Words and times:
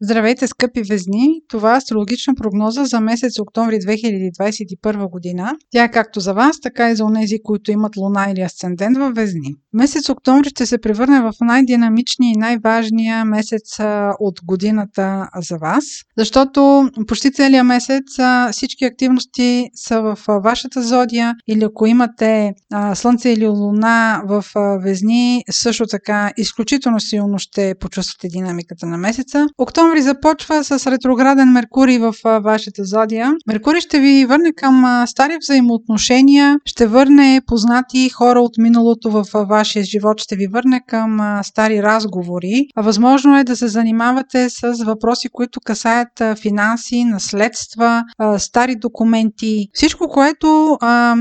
Здравейте, 0.00 0.46
скъпи 0.46 0.82
везни! 0.82 1.28
Това 1.48 1.74
е 1.74 1.76
астрологична 1.76 2.34
прогноза 2.34 2.84
за 2.84 3.00
месец 3.00 3.38
октомври 3.38 3.76
2021 3.76 5.10
година. 5.10 5.52
Тя 5.70 5.84
е 5.84 5.90
както 5.90 6.20
за 6.20 6.34
вас, 6.34 6.60
така 6.60 6.90
и 6.90 6.96
за 6.96 7.04
онези, 7.04 7.36
които 7.44 7.70
имат 7.70 7.96
луна 7.96 8.30
или 8.30 8.40
асцендент 8.40 8.98
във 8.98 9.14
везни. 9.14 9.54
Месец 9.72 10.08
октомври 10.08 10.48
ще 10.48 10.66
се 10.66 10.80
превърне 10.80 11.20
в 11.20 11.32
най-динамичния 11.40 12.32
и 12.32 12.38
най-важния 12.38 13.24
месец 13.24 13.78
от 14.20 14.40
годината 14.44 15.28
за 15.48 15.56
вас, 15.56 15.84
защото 16.18 16.90
почти 17.06 17.32
целият 17.32 17.66
месец 17.66 18.04
всички 18.52 18.84
активности 18.84 19.68
са 19.74 20.00
в 20.00 20.18
вашата 20.28 20.82
зодия 20.82 21.34
или 21.48 21.64
ако 21.64 21.86
имате 21.86 22.52
Слънце 22.94 23.30
или 23.30 23.46
Луна 23.46 24.22
в 24.24 24.44
везни, 24.82 25.42
също 25.50 25.86
така 25.86 26.32
изключително 26.36 27.00
силно 27.00 27.38
ще 27.38 27.74
почувствате 27.80 28.28
динамиката 28.28 28.86
на 28.86 28.96
месеца. 28.96 29.46
Октомври 29.58 29.87
октомври 29.88 30.02
започва 30.02 30.64
с 30.64 30.86
ретрограден 30.86 31.48
Меркурий 31.48 31.98
в 31.98 32.14
вашата 32.24 32.84
зодия. 32.84 33.34
Меркурий 33.46 33.80
ще 33.80 34.00
ви 34.00 34.24
върне 34.24 34.52
към 34.52 35.04
стари 35.06 35.36
взаимоотношения, 35.40 36.56
ще 36.64 36.86
върне 36.86 37.40
познати 37.46 38.08
хора 38.08 38.40
от 38.40 38.58
миналото 38.58 39.10
в 39.10 39.24
вашия 39.34 39.84
живот, 39.84 40.20
ще 40.20 40.36
ви 40.36 40.46
върне 40.46 40.80
към 40.88 41.40
стари 41.42 41.82
разговори. 41.82 42.66
Възможно 42.76 43.38
е 43.38 43.44
да 43.44 43.56
се 43.56 43.68
занимавате 43.68 44.50
с 44.50 44.84
въпроси, 44.86 45.28
които 45.32 45.60
касаят 45.60 46.22
финанси, 46.42 47.04
наследства, 47.04 48.02
стари 48.38 48.76
документи. 48.76 49.68
Всичко, 49.72 50.08
което 50.08 50.78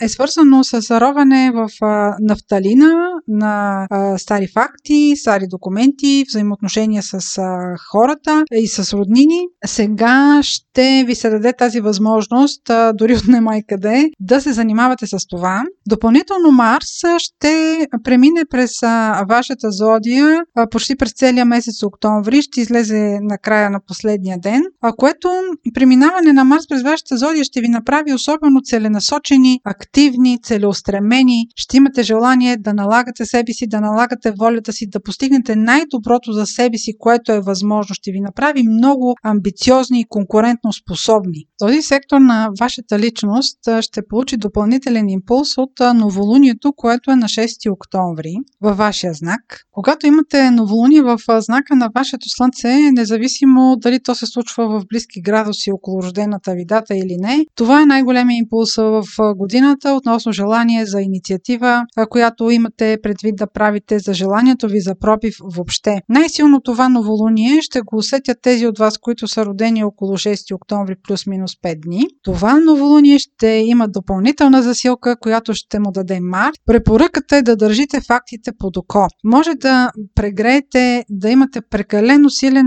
е 0.00 0.08
свързано 0.08 0.64
с 0.64 1.00
роване 1.00 1.52
в 1.54 1.68
нафталина 2.20 3.10
на 3.28 3.86
стари 4.18 4.48
факти, 4.54 5.14
стари 5.16 5.44
документи, 5.50 6.24
взаимоотношения 6.28 7.02
с 7.02 7.20
хората 7.92 8.44
и 8.52 8.68
с 8.68 8.92
роднини, 8.92 9.38
сега 9.66 10.40
ще 10.42 11.04
ви 11.06 11.14
се 11.14 11.30
даде 11.30 11.52
тази 11.52 11.80
възможност, 11.80 12.62
дори 12.94 13.14
от 13.14 13.28
немай 13.28 13.62
къде, 13.68 14.10
да 14.20 14.40
се 14.40 14.52
занимавате 14.52 15.06
с 15.06 15.16
това. 15.28 15.62
Допълнително 15.88 16.50
Марс 16.52 17.02
ще 17.18 17.86
премине 18.04 18.42
през 18.50 18.70
вашата 19.28 19.70
зодия 19.70 20.40
почти 20.70 20.96
през 20.96 21.12
целия 21.12 21.44
месец 21.44 21.82
октомври, 21.82 22.42
ще 22.42 22.60
излезе 22.60 23.18
на 23.22 23.38
края 23.38 23.70
на 23.70 23.80
последния 23.86 24.38
ден, 24.38 24.62
което 24.96 25.28
преминаване 25.74 26.32
на 26.32 26.44
Марс 26.44 26.68
през 26.68 26.82
вашата 26.82 27.16
зодия 27.16 27.44
ще 27.44 27.60
ви 27.60 27.68
направи 27.68 28.12
особено 28.12 28.60
целенасочени, 28.64 29.60
активни, 29.64 30.38
целеустремени. 30.42 31.46
Ще 31.56 31.76
имате 31.76 32.02
желание 32.02 32.56
да 32.56 32.74
налагате 32.74 33.24
себе 33.24 33.52
си, 33.52 33.66
да 33.66 33.80
налагате 33.80 34.32
волята 34.38 34.72
си, 34.72 34.86
да 34.88 35.02
постигнете 35.02 35.56
най-доброто 35.56 36.32
за 36.32 36.46
себе 36.46 36.78
си, 36.78 36.92
което 36.98 37.32
е 37.32 37.40
възможно. 37.40 37.94
Ще 37.94 38.12
ви 38.12 38.20
направи 38.20 38.39
прави 38.40 38.62
много 38.62 39.14
амбициозни 39.22 40.00
и 40.00 40.06
конкурентно 40.08 40.72
способни. 40.72 41.44
Този 41.58 41.82
сектор 41.82 42.18
на 42.20 42.48
вашата 42.60 42.98
личност 42.98 43.58
ще 43.80 44.00
получи 44.08 44.36
допълнителен 44.36 45.08
импулс 45.08 45.58
от 45.58 45.72
новолунието, 45.94 46.72
което 46.76 47.10
е 47.10 47.16
на 47.16 47.26
6 47.26 47.72
октомври 47.72 48.34
във 48.60 48.76
вашия 48.76 49.14
знак. 49.14 49.40
Когато 49.72 50.06
имате 50.06 50.50
новолуние 50.50 51.02
в 51.02 51.18
знака 51.38 51.76
на 51.76 51.90
вашето 51.94 52.28
слънце, 52.28 52.90
независимо 52.92 53.76
дали 53.78 54.02
то 54.02 54.14
се 54.14 54.26
случва 54.26 54.68
в 54.68 54.84
близки 54.88 55.22
градуси 55.22 55.72
около 55.72 56.02
рождената 56.02 56.52
ви 56.54 56.64
дата 56.64 56.94
или 56.94 57.16
не, 57.20 57.44
това 57.54 57.82
е 57.82 57.86
най-големия 57.86 58.38
импулс 58.38 58.76
в 58.76 59.04
годината 59.36 59.92
относно 59.92 60.32
желание 60.32 60.86
за 60.86 61.00
инициатива, 61.00 61.82
която 62.10 62.50
имате 62.50 62.98
предвид 63.02 63.36
да 63.36 63.46
правите 63.46 63.98
за 63.98 64.14
желанието 64.14 64.68
ви 64.68 64.80
за 64.80 64.94
пробив 65.00 65.34
въобще. 65.56 66.00
Най-силно 66.08 66.60
това 66.60 66.88
новолуние 66.88 67.62
ще 67.62 67.80
го 67.80 67.96
усетя 67.96 68.29
усетят 68.30 68.42
тези 68.42 68.66
от 68.66 68.78
вас, 68.78 68.98
които 68.98 69.28
са 69.28 69.46
родени 69.46 69.84
около 69.84 70.12
6 70.12 70.54
октомври 70.54 70.94
плюс-минус 71.08 71.52
5 71.64 71.80
дни. 71.80 72.06
Това 72.22 72.60
новолуние 72.60 73.18
ще 73.18 73.46
има 73.46 73.88
допълнителна 73.88 74.62
засилка, 74.62 75.16
която 75.20 75.54
ще 75.54 75.78
му 75.78 75.92
даде 75.92 76.20
Марс. 76.20 76.56
Препоръката 76.66 77.36
е 77.36 77.42
да 77.42 77.56
държите 77.56 78.00
фактите 78.00 78.50
под 78.58 78.76
око. 78.76 79.06
Може 79.24 79.50
да 79.54 79.90
прегреете, 80.14 81.04
да 81.10 81.30
имате 81.30 81.60
прекалено 81.70 82.30
силен 82.30 82.66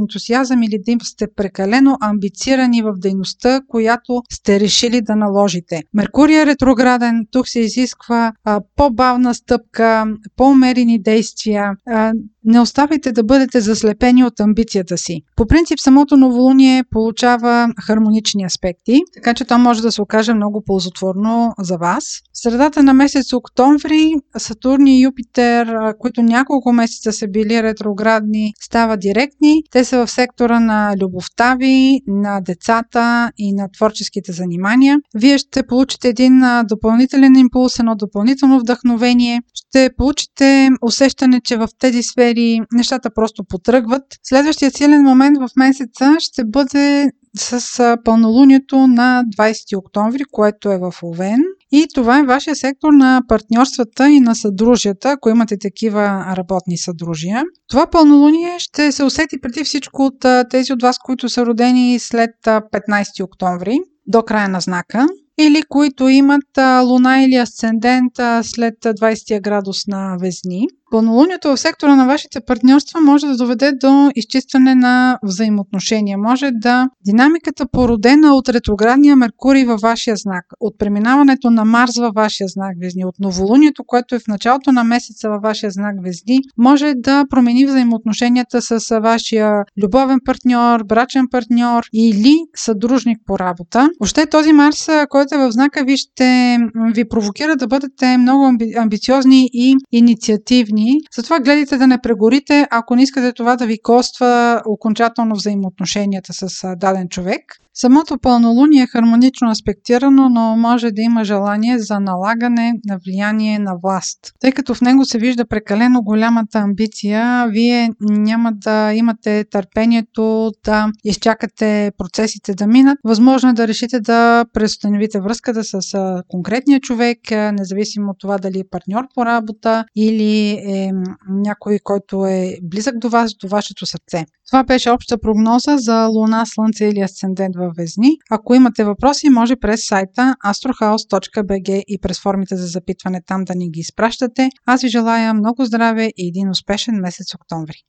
ентусиазъм 0.00 0.62
или 0.62 0.78
да 0.86 1.04
сте 1.04 1.26
прекалено 1.36 1.96
амбицирани 2.00 2.82
в 2.82 2.92
дейността, 2.98 3.60
която 3.68 4.22
сте 4.32 4.60
решили 4.60 5.00
да 5.00 5.16
наложите. 5.16 5.82
Меркурий 5.94 6.36
е 6.36 6.46
ретрограден, 6.46 7.26
тук 7.30 7.48
се 7.48 7.60
изисква 7.60 8.32
а, 8.44 8.60
по-бавна 8.76 9.34
стъпка, 9.34 10.06
по-умерени 10.36 11.02
действия. 11.02 11.70
А, 11.86 12.12
не 12.44 12.60
оставайте 12.60 13.12
да 13.12 13.24
бъдете 13.24 13.60
заслепени 13.60 14.24
от 14.24 14.40
амбицията 14.40 14.98
си. 14.98 15.20
По 15.36 15.46
принцип, 15.46 15.78
самото 15.80 16.16
новолуние 16.16 16.84
получава 16.90 17.68
хармонични 17.86 18.44
аспекти, 18.44 19.00
така 19.14 19.34
че 19.34 19.44
то 19.44 19.58
може 19.58 19.82
да 19.82 19.92
се 19.92 20.02
окаже 20.02 20.34
много 20.34 20.62
ползотворно 20.66 21.54
за 21.58 21.76
вас. 21.76 22.04
В 22.32 22.42
средата 22.42 22.82
на 22.82 22.94
месец 22.94 23.32
октомври 23.32 24.12
Сатурн 24.38 24.86
и 24.86 25.02
Юпитер, 25.02 25.76
които 25.98 26.22
няколко 26.22 26.72
месеца 26.72 27.12
са 27.12 27.28
били 27.28 27.62
ретроградни, 27.62 28.52
стават 28.60 29.00
директни. 29.00 29.62
Те 29.70 29.84
са 29.84 30.06
в 30.06 30.10
сектора 30.10 30.60
на 30.60 30.94
любовта 31.00 31.56
ви, 31.58 32.00
на 32.06 32.40
децата 32.40 33.30
и 33.38 33.52
на 33.52 33.68
творческите 33.78 34.32
занимания. 34.32 34.98
Вие 35.14 35.38
ще 35.38 35.66
получите 35.66 36.08
един 36.08 36.42
допълнителен 36.68 37.36
импулс, 37.36 37.78
едно 37.78 37.94
допълнително 37.94 38.58
вдъхновение. 38.60 39.42
Ще 39.54 39.90
получите 39.96 40.70
усещане, 40.82 41.40
че 41.40 41.56
в 41.56 41.68
тези 41.78 42.02
сфери 42.02 42.31
сфери, 42.32 42.60
нещата 42.72 43.10
просто 43.14 43.44
потръгват. 43.44 44.02
Следващия 44.22 44.70
силен 44.70 45.02
момент 45.02 45.38
в 45.38 45.48
месеца 45.56 46.16
ще 46.18 46.44
бъде 46.44 47.10
с 47.36 47.96
пълнолунието 48.04 48.86
на 48.86 49.24
20 49.38 49.78
октомври, 49.78 50.22
което 50.32 50.72
е 50.72 50.78
в 50.78 50.94
Овен. 51.02 51.42
И 51.72 51.86
това 51.94 52.18
е 52.18 52.22
вашия 52.22 52.56
сектор 52.56 52.92
на 52.92 53.22
партньорствата 53.28 54.10
и 54.10 54.20
на 54.20 54.34
съдружията, 54.34 55.10
ако 55.10 55.28
имате 55.30 55.58
такива 55.58 56.34
работни 56.36 56.78
съдружия. 56.78 57.42
Това 57.68 57.86
пълнолуние 57.86 58.58
ще 58.58 58.92
се 58.92 59.04
усети 59.04 59.40
преди 59.40 59.64
всичко 59.64 60.02
от 60.02 60.48
тези 60.50 60.72
от 60.72 60.82
вас, 60.82 60.98
които 60.98 61.28
са 61.28 61.46
родени 61.46 61.98
след 61.98 62.30
15 62.44 63.24
октомври 63.24 63.78
до 64.06 64.22
края 64.22 64.48
на 64.48 64.60
знака 64.60 65.06
или 65.38 65.62
които 65.68 66.08
имат 66.08 66.58
луна 66.84 67.22
или 67.22 67.34
асцендент 67.34 68.12
след 68.42 68.74
20 68.74 69.40
градус 69.40 69.86
на 69.86 70.16
Везни. 70.20 70.68
Пълнолунието 70.92 71.48
в 71.48 71.56
сектора 71.56 71.96
на 71.96 72.06
вашите 72.06 72.40
партньорства 72.40 73.00
може 73.00 73.26
да 73.26 73.36
доведе 73.36 73.72
до 73.72 74.10
изчистване 74.14 74.74
на 74.74 75.18
взаимоотношения. 75.22 76.18
Може 76.18 76.50
да 76.50 76.88
динамиката 77.04 77.66
породена 77.72 78.34
от 78.34 78.48
ретроградния 78.48 79.16
Меркурий 79.16 79.64
във 79.64 79.80
вашия 79.80 80.16
знак, 80.16 80.44
от 80.60 80.78
преминаването 80.78 81.50
на 81.50 81.64
Марс 81.64 81.98
във 81.98 82.14
вашия 82.14 82.48
знак 82.48 82.76
Везни, 82.80 83.04
от 83.04 83.14
новолунието, 83.20 83.84
което 83.86 84.14
е 84.14 84.18
в 84.18 84.28
началото 84.28 84.72
на 84.72 84.84
месеца 84.84 85.28
във 85.28 85.42
вашия 85.42 85.70
знак 85.70 85.94
Везни, 86.04 86.40
може 86.58 86.94
да 86.96 87.24
промени 87.30 87.66
взаимоотношенията 87.66 88.62
с 88.62 89.00
вашия 89.00 89.64
любовен 89.82 90.18
партньор, 90.24 90.84
брачен 90.84 91.26
партньор 91.30 91.82
или 91.92 92.36
съдружник 92.56 93.18
по 93.26 93.38
работа. 93.38 93.88
Още 94.00 94.26
този 94.26 94.52
Марс, 94.52 94.88
който 95.08 95.34
е 95.34 95.38
в 95.38 95.52
знака 95.52 95.84
ви, 95.84 95.96
ще 95.96 96.58
ви 96.94 97.08
провокира 97.08 97.56
да 97.56 97.66
бъдете 97.66 98.18
много 98.18 98.50
амбициозни 98.76 99.50
и 99.52 99.76
инициативни 99.92 100.81
години. 100.82 101.00
Затова 101.16 101.40
гледайте 101.40 101.76
да 101.78 101.86
не 101.86 102.00
прегорите, 102.02 102.66
ако 102.70 102.96
не 102.96 103.02
искате 103.02 103.32
това 103.32 103.56
да 103.56 103.66
ви 103.66 103.82
коства 103.82 104.62
окончателно 104.66 105.34
взаимоотношенията 105.34 106.32
с 106.32 106.76
даден 106.76 107.08
човек. 107.08 107.42
Самото 107.74 108.18
пълнолуние 108.18 108.82
е 108.82 108.86
хармонично 108.86 109.50
аспектирано, 109.50 110.28
но 110.28 110.56
може 110.56 110.90
да 110.90 111.02
има 111.02 111.24
желание 111.24 111.78
за 111.78 112.00
налагане 112.00 112.72
на 112.84 112.98
влияние 113.06 113.58
на 113.58 113.76
власт. 113.82 114.18
Тъй 114.40 114.52
като 114.52 114.74
в 114.74 114.80
него 114.80 115.04
се 115.04 115.18
вижда 115.18 115.46
прекалено 115.46 116.02
голямата 116.02 116.58
амбиция, 116.58 117.46
вие 117.50 117.90
няма 118.00 118.52
да 118.52 118.92
имате 118.94 119.44
търпението 119.50 120.52
да 120.64 120.88
изчакате 121.04 121.92
процесите 121.98 122.54
да 122.54 122.66
минат. 122.66 122.98
Възможно 123.04 123.50
е 123.50 123.52
да 123.52 123.68
решите 123.68 124.00
да 124.00 124.44
преустановите 124.52 125.20
връзката 125.20 125.64
с 125.64 125.80
конкретния 126.28 126.80
човек, 126.80 127.18
независимо 127.30 128.10
от 128.10 128.16
това 128.18 128.38
дали 128.38 128.58
е 128.58 128.68
партньор 128.70 129.04
по 129.14 129.26
работа 129.26 129.84
или 129.96 130.48
е 130.48 130.90
някой, 131.28 131.78
който 131.84 132.26
е 132.26 132.56
близък 132.62 132.98
до 132.98 133.08
вас, 133.08 133.30
до 133.40 133.48
вашето 133.48 133.86
сърце. 133.86 134.24
Това 134.52 134.64
беше 134.64 134.90
обща 134.90 135.18
прогноза 135.18 135.76
за 135.76 136.06
Луна, 136.06 136.46
Слънце 136.46 136.84
или 136.84 137.00
Асцендент 137.00 137.56
във 137.56 137.72
Везни. 137.76 138.16
Ако 138.30 138.54
имате 138.54 138.84
въпроси, 138.84 139.30
може 139.30 139.56
през 139.56 139.86
сайта 139.86 140.36
astrohouse.bg 140.46 141.82
и 141.88 141.98
през 142.02 142.20
формите 142.20 142.56
за 142.56 142.66
запитване 142.66 143.20
там 143.26 143.44
да 143.44 143.54
ни 143.54 143.70
ги 143.70 143.80
изпращате. 143.80 144.50
Аз 144.66 144.82
ви 144.82 144.88
желая 144.88 145.34
много 145.34 145.64
здраве 145.64 146.10
и 146.16 146.28
един 146.28 146.50
успешен 146.50 146.94
месец 146.94 147.34
октомври. 147.34 147.78